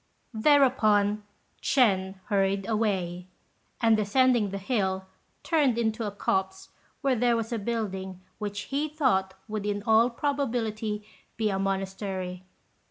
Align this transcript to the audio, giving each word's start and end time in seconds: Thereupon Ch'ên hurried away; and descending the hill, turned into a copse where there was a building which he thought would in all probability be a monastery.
Thereupon 0.33 1.21
Ch'ên 1.61 2.15
hurried 2.25 2.67
away; 2.67 3.27
and 3.79 3.95
descending 3.95 4.49
the 4.49 4.57
hill, 4.57 5.05
turned 5.43 5.77
into 5.77 6.05
a 6.07 6.11
copse 6.11 6.69
where 7.01 7.15
there 7.15 7.35
was 7.37 7.53
a 7.53 7.59
building 7.59 8.19
which 8.39 8.61
he 8.73 8.89
thought 8.89 9.35
would 9.47 9.63
in 9.67 9.83
all 9.83 10.09
probability 10.09 11.05
be 11.37 11.51
a 11.51 11.59
monastery. 11.59 12.43